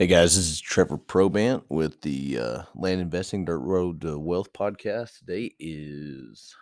Hey 0.00 0.06
guys, 0.06 0.36
this 0.36 0.48
is 0.48 0.60
Trevor 0.60 0.96
Probant 0.96 1.64
with 1.68 2.00
the 2.02 2.38
uh, 2.38 2.62
Land 2.76 3.00
Investing 3.00 3.44
Dirt 3.44 3.58
Road 3.58 4.00
to 4.02 4.16
Wealth 4.16 4.52
podcast. 4.52 5.18
Today 5.18 5.52
is 5.58 6.54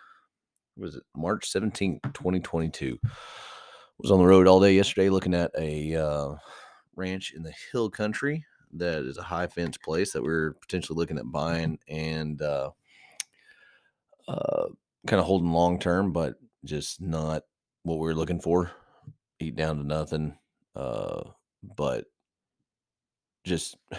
was 0.75 0.95
it 0.95 1.03
March 1.15 1.47
17th, 1.53 2.01
2022. 2.15 2.97
Was 3.99 4.09
on 4.09 4.17
the 4.17 4.25
road 4.25 4.47
all 4.47 4.59
day 4.59 4.73
yesterday 4.73 5.11
looking 5.11 5.35
at 5.35 5.51
a 5.55 5.93
uh, 5.93 6.33
ranch 6.95 7.33
in 7.35 7.43
the 7.43 7.53
hill 7.71 7.91
country 7.91 8.43
that 8.73 9.03
is 9.03 9.19
a 9.19 9.23
high 9.23 9.45
fence 9.45 9.77
place 9.77 10.13
that 10.13 10.23
we're 10.23 10.53
potentially 10.53 10.97
looking 10.97 11.19
at 11.19 11.31
buying 11.31 11.77
and 11.87 12.41
uh, 12.41 12.71
uh, 14.27 14.65
kind 15.05 15.19
of 15.19 15.27
holding 15.27 15.51
long 15.51 15.77
term, 15.77 16.11
but 16.11 16.33
just 16.65 17.01
not 17.01 17.43
what 17.83 17.99
we 17.99 18.09
are 18.09 18.15
looking 18.15 18.41
for. 18.41 18.71
Eat 19.39 19.55
down 19.55 19.77
to 19.77 19.83
nothing. 19.83 20.35
Uh, 20.75 21.21
but 21.75 22.05
just 23.47 23.77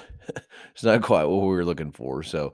it's 0.72 0.84
not 0.84 1.02
quite 1.02 1.24
what 1.24 1.40
we 1.40 1.48
were 1.48 1.64
looking 1.64 1.92
for. 1.92 2.22
So 2.22 2.52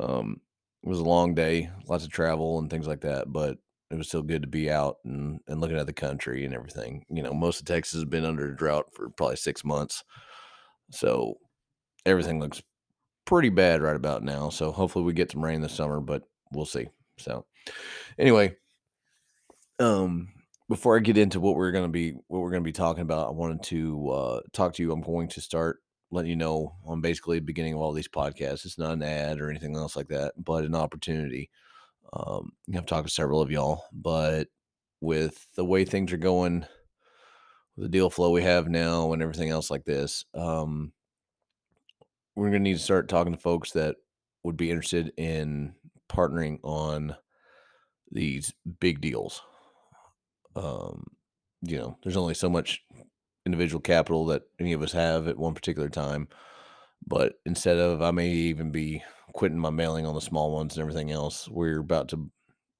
um, 0.00 0.40
it 0.82 0.88
was 0.88 0.98
a 0.98 1.04
long 1.04 1.34
day, 1.34 1.70
lots 1.86 2.04
of 2.04 2.10
travel 2.10 2.58
and 2.58 2.68
things 2.68 2.86
like 2.86 3.00
that, 3.02 3.32
but 3.32 3.58
it 3.90 3.96
was 3.96 4.08
still 4.08 4.22
good 4.22 4.42
to 4.42 4.48
be 4.48 4.70
out 4.70 4.98
and, 5.04 5.40
and 5.46 5.60
looking 5.60 5.76
at 5.76 5.86
the 5.86 5.92
country 5.92 6.44
and 6.44 6.54
everything. 6.54 7.04
You 7.10 7.22
know, 7.22 7.32
most 7.32 7.60
of 7.60 7.66
Texas 7.66 8.00
has 8.00 8.04
been 8.04 8.24
under 8.24 8.50
a 8.50 8.56
drought 8.56 8.86
for 8.92 9.10
probably 9.10 9.36
six 9.36 9.64
months. 9.64 10.02
So 10.90 11.38
everything 12.06 12.40
looks 12.40 12.62
pretty 13.26 13.50
bad 13.50 13.82
right 13.82 13.96
about 13.96 14.22
now. 14.22 14.48
So 14.48 14.72
hopefully 14.72 15.04
we 15.04 15.12
get 15.12 15.30
some 15.30 15.44
rain 15.44 15.60
this 15.60 15.74
summer, 15.74 16.00
but 16.00 16.22
we'll 16.52 16.66
see. 16.66 16.88
So 17.18 17.44
anyway, 18.18 18.56
um, 19.78 20.28
before 20.68 20.96
I 20.96 21.00
get 21.00 21.18
into 21.18 21.38
what 21.38 21.56
we're 21.56 21.70
going 21.70 21.84
to 21.84 21.90
be 21.90 22.12
what 22.28 22.40
we're 22.40 22.50
going 22.50 22.62
to 22.62 22.68
be 22.68 22.72
talking 22.72 23.02
about, 23.02 23.28
I 23.28 23.32
wanted 23.32 23.62
to 23.64 24.08
uh, 24.10 24.40
talk 24.52 24.74
to 24.74 24.82
you. 24.82 24.92
I'm 24.92 25.02
going 25.02 25.28
to 25.28 25.40
start 25.40 25.80
letting 26.12 26.30
you 26.30 26.36
know 26.36 26.76
on 26.84 27.00
basically 27.00 27.38
the 27.38 27.44
beginning 27.44 27.72
of 27.74 27.80
all 27.80 27.92
these 27.92 28.08
podcasts. 28.08 28.64
It's 28.64 28.78
not 28.78 28.92
an 28.92 29.02
ad 29.02 29.40
or 29.40 29.50
anything 29.50 29.74
else 29.74 29.96
like 29.96 30.08
that, 30.08 30.34
but 30.36 30.64
an 30.64 30.74
opportunity. 30.74 31.50
Um, 32.12 32.52
I've 32.76 32.86
talked 32.86 33.08
to 33.08 33.12
several 33.12 33.40
of 33.40 33.50
y'all, 33.50 33.84
but 33.92 34.48
with 35.00 35.46
the 35.56 35.64
way 35.64 35.84
things 35.84 36.12
are 36.12 36.18
going, 36.18 36.66
the 37.78 37.88
deal 37.88 38.10
flow 38.10 38.30
we 38.30 38.42
have 38.42 38.68
now 38.68 39.12
and 39.12 39.22
everything 39.22 39.48
else 39.48 39.70
like 39.70 39.84
this, 39.84 40.26
um, 40.34 40.92
we're 42.36 42.50
going 42.50 42.62
to 42.62 42.70
need 42.70 42.76
to 42.76 42.82
start 42.82 43.08
talking 43.08 43.32
to 43.32 43.40
folks 43.40 43.72
that 43.72 43.96
would 44.42 44.56
be 44.56 44.70
interested 44.70 45.12
in 45.16 45.74
partnering 46.10 46.58
on 46.62 47.16
these 48.10 48.52
big 48.80 49.00
deals. 49.00 49.42
Um, 50.54 51.04
you 51.62 51.78
know, 51.78 51.96
there's 52.02 52.16
only 52.16 52.34
so 52.34 52.50
much 52.50 52.84
individual 53.46 53.80
capital 53.80 54.26
that 54.26 54.42
any 54.60 54.72
of 54.72 54.82
us 54.82 54.92
have 54.92 55.28
at 55.28 55.38
one 55.38 55.54
particular 55.54 55.88
time. 55.88 56.28
But 57.06 57.34
instead 57.44 57.78
of, 57.78 58.02
I 58.02 58.10
may 58.10 58.28
even 58.28 58.70
be 58.70 59.02
quitting 59.32 59.58
my 59.58 59.70
mailing 59.70 60.06
on 60.06 60.14
the 60.14 60.20
small 60.20 60.52
ones 60.52 60.76
and 60.76 60.82
everything 60.82 61.10
else. 61.10 61.48
We're 61.48 61.80
about 61.80 62.08
to 62.10 62.30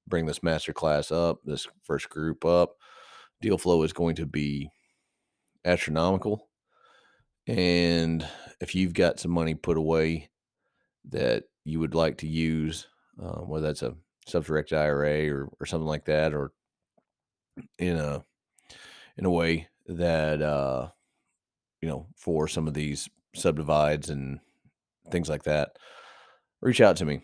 bring 0.06 0.26
this 0.26 0.42
master 0.42 0.72
class 0.72 1.10
up, 1.10 1.40
this 1.44 1.66
first 1.82 2.08
group 2.08 2.44
up. 2.44 2.76
Deal 3.40 3.58
flow 3.58 3.82
is 3.82 3.92
going 3.92 4.16
to 4.16 4.26
be 4.26 4.70
astronomical. 5.64 6.48
And 7.46 8.26
if 8.60 8.74
you've 8.74 8.94
got 8.94 9.18
some 9.18 9.32
money 9.32 9.54
put 9.54 9.76
away 9.76 10.30
that 11.10 11.44
you 11.64 11.80
would 11.80 11.94
like 11.94 12.18
to 12.18 12.28
use, 12.28 12.86
uh, 13.20 13.40
whether 13.40 13.66
that's 13.66 13.82
a 13.82 13.96
self-directed 14.26 14.78
IRA 14.78 15.28
or, 15.28 15.48
or 15.58 15.66
something 15.66 15.86
like 15.86 16.04
that, 16.04 16.32
or 16.32 16.52
in 17.78 17.96
a 17.96 18.24
in 19.18 19.24
a 19.24 19.30
way 19.30 19.68
that 19.86 20.40
uh 20.42 20.88
you 21.80 21.88
know 21.88 22.06
for 22.16 22.46
some 22.48 22.68
of 22.68 22.74
these 22.74 23.08
subdivides 23.34 24.10
and 24.10 24.38
things 25.10 25.28
like 25.28 25.42
that 25.44 25.76
reach 26.60 26.80
out 26.80 26.96
to 26.96 27.04
me. 27.04 27.20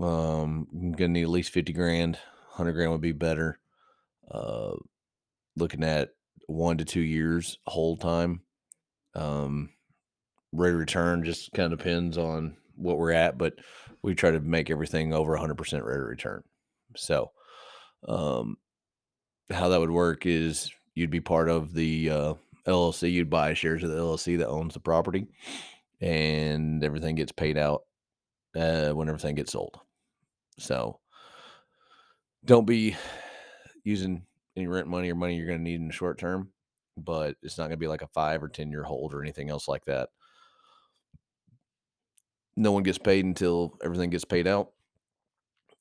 Um 0.00 0.66
i'm 0.72 0.92
gonna 0.92 1.08
need 1.08 1.22
at 1.22 1.30
least 1.30 1.52
50 1.52 1.72
grand 1.72 2.18
100 2.48 2.72
grand 2.72 2.92
would 2.92 3.00
be 3.00 3.12
better 3.12 3.58
uh 4.30 4.72
looking 5.56 5.84
at 5.84 6.10
one 6.46 6.76
to 6.78 6.84
two 6.84 7.00
years 7.00 7.58
whole 7.66 7.96
time. 7.96 8.42
Um 9.14 9.70
rate 10.52 10.72
of 10.72 10.78
return 10.78 11.24
just 11.24 11.52
kind 11.52 11.72
of 11.72 11.78
depends 11.78 12.18
on 12.18 12.56
what 12.76 12.98
we're 12.98 13.12
at 13.12 13.38
but 13.38 13.54
we 14.02 14.14
try 14.14 14.30
to 14.30 14.40
make 14.40 14.70
everything 14.70 15.12
over 15.12 15.36
100% 15.36 15.58
rate 15.82 16.00
of 16.00 16.06
return. 16.06 16.42
So 16.96 17.30
um 18.06 18.58
how 19.50 19.68
that 19.68 19.80
would 19.80 19.90
work 19.90 20.26
is 20.26 20.70
you'd 20.96 21.10
be 21.10 21.20
part 21.20 21.48
of 21.48 21.72
the 21.72 22.10
uh, 22.10 22.34
LLC. 22.66 23.12
You'd 23.12 23.30
buy 23.30 23.54
shares 23.54 23.84
of 23.84 23.90
the 23.90 23.96
LLC 23.96 24.38
that 24.38 24.48
owns 24.48 24.74
the 24.74 24.80
property, 24.80 25.28
and 26.00 26.82
everything 26.82 27.14
gets 27.14 27.30
paid 27.30 27.56
out 27.56 27.82
uh, 28.56 28.90
when 28.90 29.08
everything 29.08 29.36
gets 29.36 29.52
sold. 29.52 29.78
So 30.58 30.98
don't 32.44 32.66
be 32.66 32.96
using 33.84 34.22
any 34.56 34.66
rent 34.66 34.88
money 34.88 35.10
or 35.10 35.14
money 35.14 35.36
you're 35.36 35.46
going 35.46 35.58
to 35.58 35.64
need 35.64 35.80
in 35.80 35.86
the 35.86 35.92
short 35.92 36.18
term, 36.18 36.50
but 36.96 37.36
it's 37.42 37.58
not 37.58 37.64
going 37.64 37.72
to 37.72 37.76
be 37.76 37.88
like 37.88 38.02
a 38.02 38.08
five 38.08 38.42
or 38.42 38.48
10 38.48 38.70
year 38.70 38.82
hold 38.82 39.14
or 39.14 39.22
anything 39.22 39.50
else 39.50 39.68
like 39.68 39.84
that. 39.84 40.08
No 42.56 42.72
one 42.72 42.84
gets 42.84 42.98
paid 42.98 43.26
until 43.26 43.76
everything 43.84 44.08
gets 44.08 44.24
paid 44.24 44.46
out. 44.46 44.70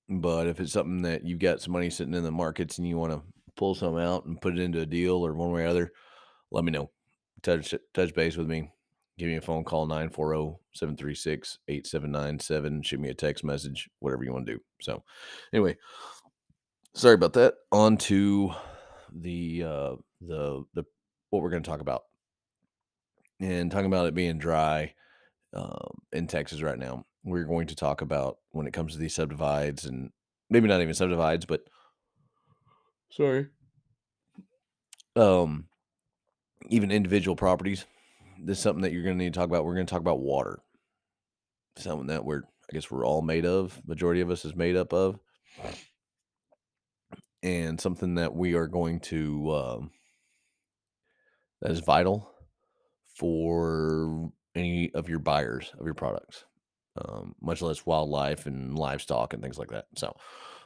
But 0.10 0.48
if 0.48 0.60
it's 0.60 0.74
something 0.74 1.04
that 1.04 1.24
you've 1.24 1.40
got 1.40 1.62
some 1.62 1.72
money 1.72 1.90
sitting 1.90 2.14
in 2.14 2.24
the 2.24 2.32
markets 2.32 2.78
and 2.78 2.88
you 2.88 2.98
want 2.98 3.14
to 3.14 3.22
pull 3.56 3.76
some 3.76 3.98
out 3.98 4.26
and 4.26 4.42
put 4.42 4.58
it 4.58 4.62
into 4.62 4.82
a 4.82 4.86
deal 4.86 5.26
or 5.26 5.34
one 5.34 5.52
way 5.52 5.64
or 5.64 5.68
other, 5.68 5.92
let 6.52 6.64
me 6.64 6.72
know. 6.72 6.92
Touch 7.42 7.74
touch 7.94 8.14
base 8.14 8.38
with 8.38 8.48
me. 8.48 8.72
Give 9.18 9.30
me 9.30 9.38
a 9.38 9.42
phone 9.42 9.64
call 9.64 9.88
940-736-8797. 9.88 12.86
Shoot 12.86 13.00
me 13.00 13.10
a 13.10 13.14
text 13.14 13.46
message, 13.46 13.90
whatever 14.00 14.26
you 14.26 14.34
want 14.34 14.46
to 14.46 14.56
do. 14.56 14.60
So 14.82 15.04
anyway, 15.54 15.78
sorry 16.94 17.16
about 17.16 17.32
that. 17.34 17.56
On 17.72 17.98
to 17.98 18.52
the 19.14 19.64
uh 19.64 19.96
the 20.22 20.64
the 20.74 20.84
what 21.30 21.42
we're 21.42 21.50
going 21.50 21.64
to 21.64 21.70
talk 21.70 21.82
about. 21.82 22.04
And 23.40 23.72
talking 23.72 23.88
about 23.88 24.08
it 24.08 24.16
being 24.16 24.38
dry 24.38 24.94
um, 25.54 26.02
in 26.14 26.28
Texas 26.28 26.62
right 26.62 26.80
now, 26.80 27.06
we're 27.24 27.44
going 27.44 27.68
to 27.68 27.76
talk 27.76 28.02
about 28.02 28.38
when 28.52 28.68
it 28.68 28.74
comes 28.74 28.94
to 28.94 29.00
these 29.00 29.16
subdivides 29.16 29.86
and 29.86 30.12
maybe 30.50 30.68
not 30.68 30.82
even 30.82 30.94
subdivides, 30.94 31.46
but 31.46 31.62
Sorry. 33.10 33.48
Um, 35.16 35.66
even 36.70 36.92
individual 36.92 37.36
properties. 37.36 37.86
This 38.40 38.58
is 38.58 38.64
something 38.64 38.82
that 38.82 38.92
you're 38.92 39.04
going 39.04 39.18
to 39.18 39.24
need 39.24 39.34
to 39.34 39.40
talk 39.40 39.48
about. 39.48 39.66
We're 39.66 39.76
going 39.76 39.86
to 39.86 39.92
talk 39.92 40.02
about 40.02 40.20
water. 40.20 40.60
Something 41.78 42.08
that 42.08 42.26
we're, 42.26 42.42
I 42.42 42.74
guess, 42.74 42.90
we're 42.90 43.06
all 43.06 43.22
made 43.22 43.46
of. 43.46 43.82
Majority 43.86 44.22
of 44.22 44.30
us 44.30 44.46
is 44.46 44.56
made 44.56 44.76
up 44.76 44.94
of, 44.94 45.20
and 47.44 47.80
something 47.80 48.16
that 48.16 48.34
we 48.34 48.56
are 48.56 48.68
going 48.68 49.00
to 49.02 49.52
um, 49.52 49.92
that 51.62 51.72
is 51.72 51.80
vital 51.80 52.32
for 53.16 54.32
any 54.56 54.92
of 54.94 55.10
your 55.10 55.20
buyers 55.20 55.72
of 55.80 55.86
your 55.86 55.94
products, 55.94 56.46
um, 56.98 57.36
much 57.42 57.62
less 57.62 57.86
wildlife 57.86 58.46
and 58.46 58.78
livestock 58.78 59.34
and 59.34 59.44
things 59.44 59.58
like 59.58 59.70
that. 59.70 59.86
So, 59.96 60.16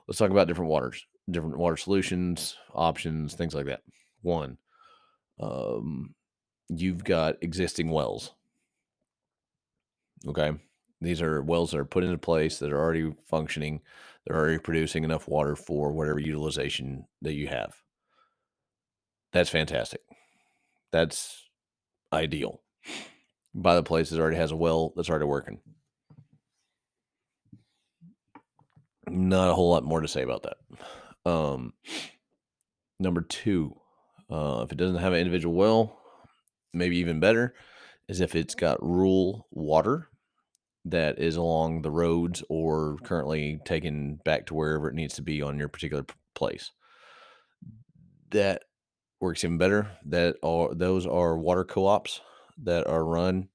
let's 0.08 0.18
talk 0.18 0.32
about 0.32 0.48
different 0.48 0.72
waters 0.72 1.06
different 1.32 1.58
water 1.58 1.78
solutions, 1.78 2.58
options, 2.74 3.34
things 3.34 3.54
like 3.54 3.66
that. 3.68 3.82
One, 4.22 4.58
um, 5.40 6.16
you've 6.70 7.04
got 7.04 7.36
existing 7.42 7.90
wells. 7.90 8.34
Okay. 10.28 10.52
These 11.02 11.22
are 11.22 11.42
wells 11.42 11.72
that 11.72 11.80
are 11.80 11.86
put 11.86 12.04
into 12.04 12.18
place 12.18 12.60
that 12.60 12.74
are 12.74 12.80
already 12.80 13.14
functioning. 13.28 13.82
They're 14.26 14.38
already 14.38 14.60
producing 14.60 15.04
enough 15.04 15.28
water 15.28 15.56
for 15.56 15.94
whatever 15.94 16.20
utilization 16.20 17.06
that 17.22 17.34
you 17.34 17.48
have. 17.48 17.74
That's 19.32 19.50
fantastic. 19.50 20.02
That's 20.92 21.50
ideal. 22.12 22.62
Buy 23.56 23.76
the 23.76 23.84
place 23.84 24.10
that 24.10 24.20
already 24.20 24.38
has 24.38 24.52
a 24.52 24.56
well 24.56 24.94
that's 24.96 25.10
already 25.10 25.26
working. 25.26 25.60
Not 29.08 29.50
a 29.50 29.54
whole 29.54 29.72
lot 29.72 29.84
more 29.84 30.02
to 30.02 30.08
say 30.08 30.22
about 30.22 30.44
that. 30.44 30.58
Um, 31.30 31.74
number 33.00 33.22
two, 33.22 33.76
uh, 34.32 34.62
if 34.66 34.72
it 34.72 34.78
doesn't 34.78 34.98
have 34.98 35.14
an 35.14 35.20
individual 35.20 35.56
well, 35.56 36.00
maybe 36.74 36.98
even 36.98 37.20
better 37.20 37.54
is 38.08 38.20
if 38.20 38.36
it's 38.36 38.56
got 38.56 38.82
rural 38.82 39.48
water 39.52 40.10
that 40.86 41.20
is 41.20 41.36
along 41.36 41.82
the 41.82 41.92
roads 41.92 42.44
or 42.50 42.98
currently 43.04 43.60
taken 43.64 44.16
back 44.26 44.48
to 44.48 44.56
wherever 44.56 44.90
it 44.90 44.96
needs 44.96 45.16
to 45.16 45.22
be 45.22 45.42
on 45.42 45.60
your 45.60 45.68
particular 45.68 46.06
place. 46.34 46.72
That 48.32 48.64
works 49.20 49.44
even 49.44 49.58
better. 49.58 49.92
That 50.06 50.38
are 50.42 50.74
those 50.74 51.06
are 51.06 51.38
water 51.38 51.64
co-ops 51.64 52.22
that 52.64 52.88
are 52.88 53.06
run 53.06 53.50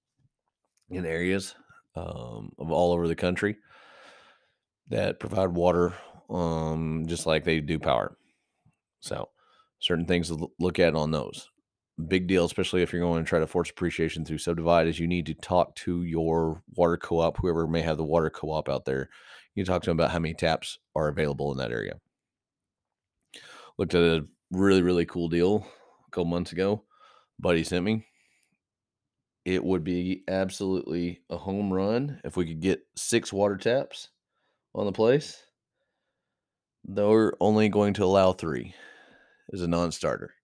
in 0.90 1.06
areas 1.06 1.54
um, 1.96 2.52
of 2.58 2.70
all 2.70 2.92
over 2.92 3.08
the 3.08 3.16
country 3.16 3.56
that 4.88 5.18
provide 5.18 5.48
water 5.48 5.94
um, 6.30 7.04
just 7.06 7.26
like 7.26 7.44
they 7.44 7.60
do 7.60 7.78
power. 7.78 8.16
So, 9.00 9.30
certain 9.80 10.06
things 10.06 10.28
to 10.28 10.48
look 10.58 10.78
at 10.78 10.94
on 10.94 11.10
those. 11.10 11.48
big 12.08 12.26
deal, 12.26 12.44
especially 12.44 12.82
if 12.82 12.92
you're 12.92 13.02
going 13.02 13.24
to 13.24 13.28
try 13.28 13.38
to 13.38 13.46
force 13.46 13.70
appreciation 13.70 14.24
through 14.24 14.38
subdivide, 14.38 14.88
is 14.88 14.98
you 14.98 15.06
need 15.06 15.26
to 15.26 15.34
talk 15.34 15.74
to 15.76 16.02
your 16.02 16.62
water 16.74 16.96
co-op, 16.96 17.38
whoever 17.38 17.66
may 17.68 17.82
have 17.82 17.96
the 17.96 18.04
water 18.04 18.30
co-op 18.30 18.68
out 18.68 18.84
there. 18.84 19.10
You 19.54 19.64
talk 19.64 19.82
to 19.82 19.90
them 19.90 19.98
about 19.98 20.10
how 20.10 20.18
many 20.18 20.34
taps 20.34 20.78
are 20.96 21.08
available 21.08 21.52
in 21.52 21.58
that 21.58 21.70
area. 21.70 22.00
Looked 23.78 23.94
at 23.94 24.02
a 24.02 24.26
really, 24.50 24.82
really 24.82 25.06
cool 25.06 25.28
deal 25.28 25.66
a 26.06 26.10
couple 26.10 26.24
months 26.26 26.52
ago. 26.52 26.82
Buddy 27.38 27.62
sent 27.64 27.84
me. 27.84 28.06
It 29.44 29.62
would 29.62 29.84
be 29.84 30.24
absolutely 30.26 31.20
a 31.30 31.36
home 31.36 31.72
run 31.72 32.20
if 32.24 32.36
we 32.36 32.46
could 32.46 32.60
get 32.60 32.86
six 32.96 33.32
water 33.32 33.56
taps 33.56 34.08
on 34.74 34.86
the 34.86 34.92
place. 34.92 35.43
They're 36.84 37.32
only 37.40 37.68
going 37.68 37.94
to 37.94 38.04
allow 38.04 38.32
three 38.32 38.74
as 39.52 39.62
a 39.62 39.66
non-starter. 39.66 40.34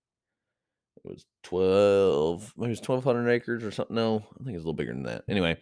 It 1.04 1.08
was 1.08 1.26
twelve, 1.42 2.52
maybe 2.56 2.68
it 2.68 2.70
was 2.70 2.80
twelve 2.80 3.04
hundred 3.04 3.30
acres 3.30 3.64
or 3.64 3.70
something. 3.70 3.96
No, 3.96 4.24
I 4.40 4.44
think 4.44 4.56
it's 4.56 4.64
a 4.64 4.66
little 4.66 4.72
bigger 4.74 4.92
than 4.92 5.04
that. 5.04 5.24
Anyway, 5.28 5.58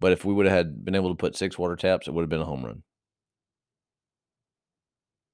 but 0.00 0.12
if 0.12 0.24
we 0.24 0.34
would 0.34 0.46
have 0.46 0.56
had 0.56 0.84
been 0.84 0.94
able 0.94 1.10
to 1.10 1.16
put 1.16 1.36
six 1.36 1.58
water 1.58 1.76
taps, 1.76 2.08
it 2.08 2.14
would 2.14 2.22
have 2.22 2.30
been 2.30 2.40
a 2.40 2.44
home 2.44 2.64
run. 2.64 2.82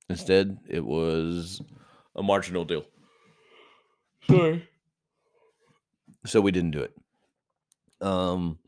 Instead, 0.09 0.59
it 0.69 0.85
was 0.85 1.63
a 2.15 2.23
marginal 2.23 2.65
deal. 2.65 2.85
Sorry. 4.29 4.69
So 6.27 6.41
we 6.41 6.53
didn't 6.53 6.73
do 6.73 6.81
it. 6.81 6.95
Um, 8.01 8.59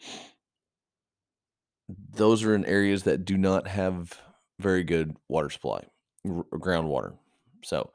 those 1.89 2.43
are 2.43 2.55
in 2.55 2.65
areas 2.65 3.05
that 3.05 3.25
do 3.25 3.37
not 3.37 3.69
have 3.69 4.21
very 4.59 4.83
good 4.83 5.17
water 5.29 5.51
supply, 5.51 5.85
r- 6.27 6.45
groundwater. 6.59 7.17
So, 7.63 7.91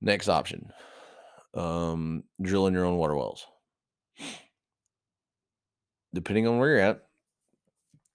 next 0.00 0.28
option, 0.28 0.72
um, 1.54 2.24
drilling 2.40 2.74
your 2.74 2.84
own 2.84 2.96
water 2.96 3.14
wells. 3.16 3.46
Depending 6.14 6.46
on 6.46 6.58
where 6.58 6.70
you're 6.70 6.80
at, 6.80 7.02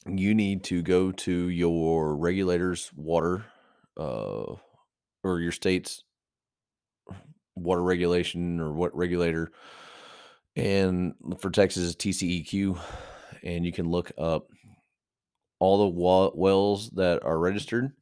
you 0.07 0.33
need 0.33 0.63
to 0.65 0.81
go 0.81 1.11
to 1.11 1.49
your 1.49 2.15
regulator's 2.15 2.91
water 2.95 3.45
uh, 3.97 4.55
or 5.23 5.39
your 5.39 5.51
state's 5.51 6.03
water 7.55 7.83
regulation 7.83 8.59
or 8.59 8.73
what 8.73 8.95
regulator. 8.95 9.51
And 10.55 11.13
for 11.39 11.49
Texas, 11.49 11.95
TCEQ. 11.95 12.79
And 13.43 13.65
you 13.65 13.71
can 13.71 13.89
look 13.89 14.11
up 14.17 14.47
all 15.59 15.77
the 15.77 15.87
wa- 15.87 16.31
wells 16.33 16.89
that 16.91 17.23
are 17.23 17.37
registered 17.37 17.93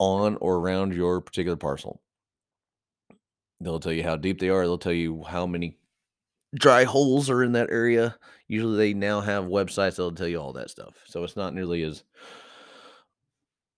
on 0.00 0.36
or 0.40 0.56
around 0.56 0.94
your 0.94 1.20
particular 1.20 1.56
parcel. 1.56 2.02
They'll 3.60 3.78
tell 3.78 3.92
you 3.92 4.02
how 4.02 4.16
deep 4.16 4.40
they 4.40 4.48
are. 4.48 4.62
They'll 4.62 4.78
tell 4.78 4.92
you 4.92 5.22
how 5.22 5.46
many 5.46 5.78
dry 6.54 6.84
holes 6.84 7.30
are 7.30 7.44
in 7.44 7.52
that 7.52 7.70
area. 7.70 8.16
Usually, 8.48 8.76
they 8.76 8.94
now 8.94 9.20
have 9.20 9.44
websites 9.44 9.90
that'll 9.90 10.12
tell 10.12 10.26
you 10.26 10.40
all 10.40 10.54
that 10.54 10.70
stuff. 10.70 10.94
So 11.06 11.22
it's 11.22 11.36
not 11.36 11.54
nearly 11.54 11.82
as 11.82 12.02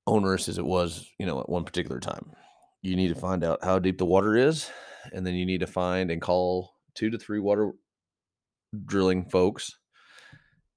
onerous 0.07 0.49
as 0.49 0.59
it 0.59 0.65
was, 0.65 1.11
you 1.19 1.27
know, 1.27 1.41
at 1.41 1.49
one 1.49 1.65
particular 1.65 2.01
time. 2.01 2.31
You 2.83 2.97
need 2.97 3.09
to 3.09 3.15
mm-hmm. 3.15 3.21
find 3.21 3.45
out 3.45 3.63
how 3.63 3.79
deep 3.81 3.99
the 3.99 4.07
water 4.07 4.37
is, 4.37 4.71
and 5.13 5.27
then 5.27 5.35
you 5.35 5.45
need 5.45 5.61
to 5.61 5.67
find 5.67 6.11
and 6.11 6.23
call 6.23 6.75
two 6.95 7.11
to 7.11 7.19
three 7.19 7.41
water 7.41 7.73
drilling 8.87 9.25
folks, 9.25 9.77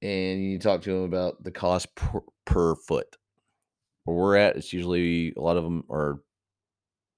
and 0.02 0.42
you 0.42 0.50
need 0.50 0.62
to 0.62 0.68
talk 0.68 0.82
to 0.82 0.90
them 0.90 1.04
about 1.04 1.44
the 1.44 1.52
cost 1.52 1.94
per, 1.96 2.22
per 2.46 2.76
foot. 2.76 3.16
Where 4.06 4.16
we're 4.18 4.38
at, 4.38 4.56
it's 4.56 4.74
usually 4.74 5.34
a 5.36 5.42
lot 5.42 5.57
of 5.57 5.63
them 5.63 5.84
are 5.90 6.19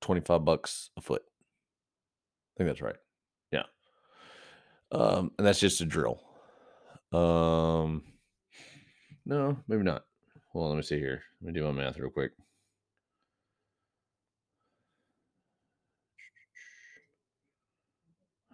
twenty 0.01 0.21
five 0.21 0.45
bucks 0.45 0.89
a 0.97 1.01
foot. 1.01 1.21
I 1.25 2.57
think 2.57 2.69
that's 2.69 2.81
right. 2.81 2.95
Yeah. 3.51 3.63
Um, 4.91 5.31
and 5.37 5.45
that's 5.45 5.59
just 5.59 5.81
a 5.81 5.85
drill. 5.85 6.21
Um, 7.11 8.03
no, 9.25 9.57
maybe 9.67 9.83
not. 9.83 10.05
Well, 10.53 10.69
let 10.69 10.75
me 10.77 10.81
see 10.81 10.97
here. 10.97 11.21
Let 11.41 11.53
me 11.53 11.59
do 11.59 11.65
my 11.65 11.71
math 11.71 11.99
real 11.99 12.09
quick. 12.09 12.31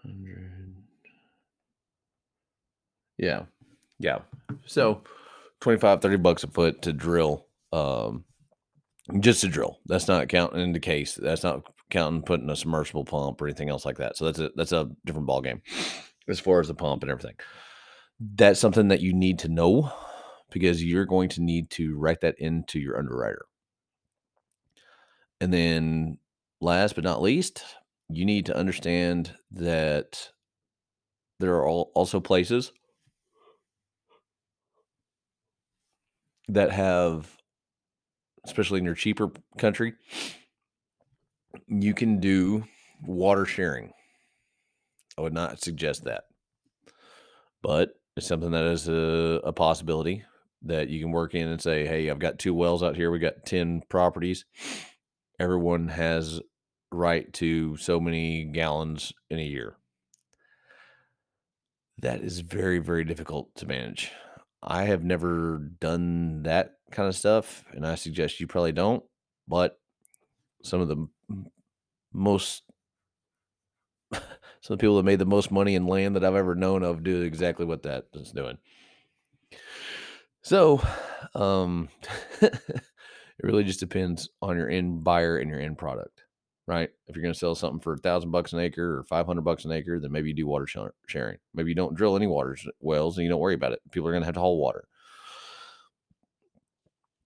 Hundred. 0.02 0.76
Yeah. 3.18 3.44
Yeah. 4.00 4.20
So 4.66 5.02
25, 5.62 6.02
30 6.02 6.18
bucks 6.18 6.44
a 6.44 6.48
foot 6.48 6.82
to 6.82 6.92
drill. 6.94 7.46
Um, 7.74 8.26
just 9.20 9.42
to 9.42 9.48
drill. 9.48 9.80
That's 9.86 10.08
not 10.08 10.30
counting 10.30 10.62
in 10.62 10.72
the 10.74 10.80
case. 10.80 11.16
That's 11.16 11.44
not 11.44 11.64
counting 11.90 12.22
putting 12.22 12.50
a 12.50 12.56
submersible 12.56 13.04
pump 13.04 13.42
or 13.42 13.48
anything 13.48 13.70
else 13.70 13.84
like 13.86 13.98
that. 13.98 14.16
So 14.16 14.26
that's 14.26 14.40
a 14.40 14.52
that's 14.56 14.72
a 14.72 14.90
different 15.06 15.28
ball 15.28 15.42
game 15.42 15.62
as 16.28 16.40
far 16.40 16.60
as 16.60 16.68
the 16.68 16.76
pump 16.76 17.02
and 17.04 17.12
everything. 17.12 17.36
That's 18.20 18.60
something 18.60 18.90
that 18.90 19.02
you 19.02 19.14
need 19.14 19.40
to 19.40 19.50
know 19.50 19.92
because 20.52 20.84
you're 20.84 21.06
going 21.06 21.30
to 21.30 21.42
need 21.42 21.72
to 21.72 21.98
write 21.98 22.22
that 22.22 22.36
into 22.38 22.80
your 22.80 22.98
underwriter. 22.98 23.46
And 25.42 25.52
then 25.52 26.20
last 26.62 26.96
but 26.96 27.04
not 27.04 27.22
least, 27.22 27.64
you 28.08 28.24
need 28.24 28.46
to 28.46 28.56
understand 28.56 29.34
that 29.52 30.30
there 31.40 31.56
are 31.56 31.68
also 31.68 32.20
places 32.20 32.72
that 36.48 36.72
have 36.72 37.36
especially 38.46 38.80
in 38.80 38.86
your 38.86 38.96
cheaper 38.96 39.32
country 39.58 39.94
you 41.68 41.94
can 41.94 42.20
do 42.20 42.64
water 43.02 43.46
sharing. 43.46 43.92
I 45.18 45.22
would 45.22 45.34
not 45.34 45.62
suggest 45.62 46.06
that. 46.06 46.26
But 47.62 47.92
it's 48.16 48.28
something 48.28 48.52
that 48.52 48.66
is 48.66 48.88
a, 48.88 49.42
a 49.44 49.54
possibility 49.54 50.24
that 50.64 50.90
you 50.90 51.02
can 51.02 51.12
work 51.12 51.36
in 51.36 51.50
and 51.50 51.62
say 51.62 51.86
hey 51.86 52.10
i've 52.10 52.20
got 52.20 52.40
two 52.40 52.54
wells 52.54 52.84
out 52.84 52.96
here. 52.96 53.12
We 53.12 53.20
got 53.20 53.46
10 53.46 53.84
properties. 53.90 54.46
Everyone 55.40 55.90
has 55.90 56.40
right 56.92 57.32
to 57.34 57.76
so 57.78 58.00
many 58.00 58.46
gallons 58.46 59.12
in 59.30 59.40
a 59.40 59.44
year. 59.44 59.76
That 62.00 62.22
is 62.22 62.40
very 62.40 62.80
very 62.80 63.04
difficult 63.04 63.54
to 63.56 63.66
manage. 63.66 64.12
I 64.62 64.84
have 64.84 65.04
never 65.04 65.58
done 65.80 66.44
that 66.44 66.76
kind 66.94 67.10
of 67.10 67.16
stuff, 67.16 67.64
and 67.74 67.86
I 67.86 67.96
suggest 67.96 68.40
you 68.40 68.48
probably 68.48 68.72
don't. 68.72 69.04
But 69.48 69.80
some 70.64 70.82
of 70.82 70.88
the 70.88 71.08
most, 72.14 72.64
some 74.62 74.78
people 74.78 74.98
that 74.98 75.04
made 75.04 75.20
the 75.20 75.26
most 75.26 75.52
money 75.52 75.76
in 75.76 75.88
land 75.88 76.16
that 76.16 76.24
I've 76.24 76.36
ever 76.36 76.56
known 76.56 76.84
of 76.84 77.04
do 77.04 77.22
exactly 77.22 77.66
what 77.66 77.84
that 77.84 78.06
is 78.14 78.32
doing. 78.32 78.58
So, 80.42 80.82
um, 81.36 81.90
it 82.42 82.52
really 83.42 83.64
just 83.64 83.80
depends 83.80 84.30
on 84.42 84.58
your 84.58 84.70
end 84.70 85.04
buyer 85.04 85.38
and 85.38 85.50
your 85.50 85.60
end 85.60 85.78
product, 85.78 86.24
right? 86.68 86.90
If 87.08 87.16
you're 87.16 87.24
going 87.24 87.34
to 87.34 87.40
sell 87.40 87.56
something 87.56 87.80
for 87.80 87.94
a 87.94 87.98
thousand 87.98 88.32
bucks 88.32 88.54
an 88.54 88.60
acre 88.60 89.00
or 89.00 89.04
500 89.04 89.42
bucks 89.42 89.66
an 89.66 89.72
acre, 89.72 90.00
then 90.00 90.12
maybe 90.12 90.30
you 90.30 90.36
do 90.36 90.48
water 90.48 90.68
sharing. 91.08 91.38
Maybe 91.54 91.70
you 91.70 91.76
don't 91.76 91.96
drill 91.96 92.16
any 92.16 92.28
water 92.28 92.58
wells 92.82 93.18
and 93.18 93.24
you 93.24 93.30
don't 93.30 93.40
worry 93.40 93.56
about 93.56 93.72
it. 93.72 93.80
People 93.92 94.08
are 94.10 94.12
going 94.12 94.22
to 94.22 94.26
have 94.26 94.36
to 94.36 94.42
haul 94.42 94.60
water. 94.60 94.88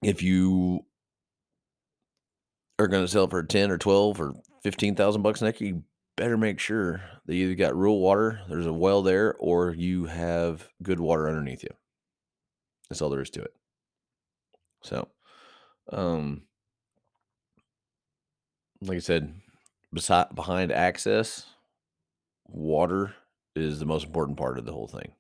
If 0.02 0.22
you 0.22 0.86
are 2.80 2.88
going 2.88 3.04
to 3.04 3.08
sell 3.08 3.28
for 3.28 3.44
10 3.44 3.72
or 3.72 3.78
12 3.78 4.22
or 4.22 4.34
15,000 4.64 5.22
bucks 5.22 5.42
an 5.42 5.54
you 5.60 5.84
better 6.16 6.38
make 6.38 6.60
sure 6.60 7.02
that 7.26 7.36
you 7.36 7.46
either 7.46 7.56
got 7.56 7.76
rural 7.76 8.00
water, 8.00 8.42
there's 8.50 8.66
a 8.66 8.74
well 8.74 9.02
there, 9.02 9.36
or 9.40 9.74
you 9.74 10.06
have 10.06 10.68
good 10.84 11.00
water 11.00 11.28
underneath 11.28 11.64
you. 11.64 11.70
That's 12.90 13.02
all 13.02 13.10
there 13.10 13.22
is 13.22 13.30
to 13.32 13.42
it. 13.42 13.54
So, 14.84 15.08
um, 15.92 16.44
like 18.82 18.98
I 18.98 19.00
said, 19.00 19.34
beside 19.94 20.36
behind 20.36 20.72
access, 20.72 21.46
water 22.48 23.14
is 23.56 23.80
the 23.80 23.86
most 23.86 24.06
important 24.06 24.38
part 24.38 24.58
of 24.58 24.66
the 24.66 24.72
whole 24.72 24.88
thing. 24.88 25.12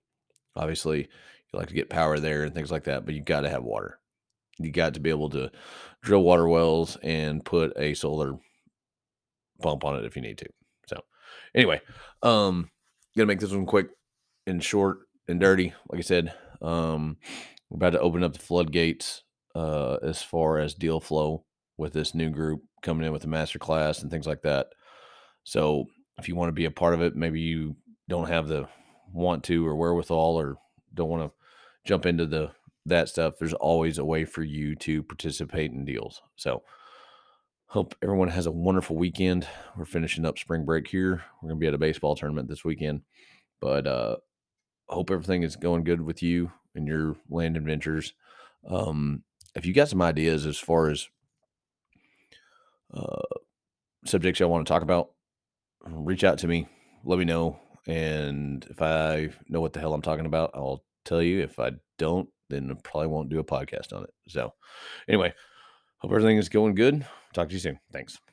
Obviously, 0.55 0.99
you 0.99 1.59
like 1.59 1.67
to 1.67 1.73
get 1.73 1.89
power 1.89 2.19
there 2.19 2.43
and 2.43 2.53
things 2.53 2.71
like 2.71 2.85
that, 2.85 3.05
but 3.05 3.13
you've 3.13 3.25
got 3.25 3.41
to 3.41 3.49
have 3.49 3.63
water. 3.63 3.99
You 4.59 4.71
got 4.71 4.93
to 4.95 4.99
be 4.99 5.09
able 5.09 5.29
to 5.31 5.51
drill 6.01 6.23
water 6.23 6.47
wells 6.47 6.97
and 7.03 7.43
put 7.43 7.73
a 7.77 7.93
solar 7.93 8.37
pump 9.61 9.83
on 9.83 9.97
it 9.97 10.05
if 10.05 10.15
you 10.15 10.21
need 10.21 10.37
to. 10.39 10.47
So, 10.87 11.01
anyway, 11.55 11.81
um, 12.23 12.69
gonna 13.15 13.27
make 13.27 13.39
this 13.39 13.51
one 13.51 13.65
quick 13.65 13.87
and 14.45 14.63
short 14.63 14.99
and 15.27 15.39
dirty. 15.39 15.73
Like 15.89 15.99
I 15.99 16.03
said, 16.03 16.33
um, 16.61 17.17
we're 17.69 17.75
about 17.75 17.91
to 17.91 17.99
open 17.99 18.23
up 18.23 18.33
the 18.33 18.39
floodgates 18.39 19.23
uh, 19.55 19.97
as 20.01 20.21
far 20.21 20.59
as 20.59 20.73
deal 20.73 20.99
flow 20.99 21.43
with 21.77 21.93
this 21.93 22.15
new 22.15 22.29
group 22.29 22.63
coming 22.81 23.05
in 23.05 23.11
with 23.11 23.23
a 23.23 23.27
master 23.27 23.59
class 23.59 24.01
and 24.01 24.09
things 24.09 24.27
like 24.27 24.41
that. 24.43 24.67
So 25.43 25.85
if 26.17 26.27
you 26.27 26.35
want 26.35 26.49
to 26.49 26.53
be 26.53 26.65
a 26.65 26.71
part 26.71 26.93
of 26.93 27.01
it, 27.01 27.15
maybe 27.15 27.39
you 27.41 27.75
don't 28.07 28.27
have 28.27 28.47
the 28.47 28.67
want 29.13 29.43
to 29.45 29.65
or 29.65 29.75
wherewithal 29.75 30.39
or 30.39 30.57
don't 30.93 31.09
want 31.09 31.23
to 31.23 31.31
jump 31.85 32.05
into 32.05 32.25
the 32.25 32.51
that 32.89 33.09
stuff. 33.09 33.35
There's 33.37 33.53
always 33.53 33.97
a 33.97 34.05
way 34.05 34.25
for 34.25 34.43
you 34.43 34.75
to 34.77 35.03
participate 35.03 35.71
in 35.71 35.85
deals. 35.85 36.21
So 36.35 36.63
Hope 37.69 37.95
everyone 38.01 38.29
has 38.29 38.45
a 38.45 38.51
wonderful 38.51 38.95
weekend. 38.95 39.45
We're 39.75 39.83
finishing 39.83 40.25
up 40.25 40.39
spring 40.39 40.63
break 40.63 40.87
here. 40.87 41.21
We're 41.41 41.49
going 41.49 41.59
to 41.59 41.63
be 41.63 41.67
at 41.67 41.73
a 41.73 41.77
baseball 41.77 42.15
tournament 42.15 42.47
this 42.47 42.63
weekend, 42.63 43.01
but 43.59 43.85
uh, 43.85 44.15
hope 44.87 45.11
everything 45.11 45.43
is 45.43 45.57
going 45.57 45.83
good 45.83 45.99
with 45.99 46.23
you 46.23 46.49
and 46.75 46.87
your 46.87 47.17
land 47.29 47.57
adventures. 47.57 48.13
Um, 48.69 49.23
if 49.53 49.65
you 49.65 49.73
got 49.73 49.89
some 49.89 50.01
ideas 50.01 50.45
as 50.45 50.57
far 50.57 50.89
as 50.89 51.09
uh, 52.93 53.19
subjects 54.05 54.39
y'all 54.39 54.49
want 54.49 54.65
to 54.65 54.71
talk 54.71 54.81
about, 54.81 55.09
reach 55.85 56.23
out 56.23 56.37
to 56.39 56.47
me. 56.47 56.69
Let 57.03 57.19
me 57.19 57.25
know. 57.25 57.59
And 57.85 58.65
if 58.69 58.81
I 58.81 59.31
know 59.49 59.59
what 59.59 59.73
the 59.73 59.81
hell 59.81 59.93
I'm 59.93 60.01
talking 60.01 60.25
about, 60.25 60.51
I'll 60.53 60.85
tell 61.03 61.21
you. 61.21 61.41
If 61.41 61.59
I 61.59 61.71
don't, 61.97 62.29
then 62.49 62.71
I 62.71 62.75
probably 62.83 63.07
won't 63.07 63.29
do 63.29 63.39
a 63.39 63.43
podcast 63.43 63.93
on 63.93 64.03
it. 64.03 64.13
So, 64.27 64.53
anyway, 65.07 65.33
hope 65.97 66.11
everything 66.11 66.37
is 66.37 66.49
going 66.49 66.75
good. 66.75 67.05
Talk 67.33 67.49
to 67.49 67.53
you 67.53 67.59
soon. 67.59 67.79
Thanks. 67.91 68.19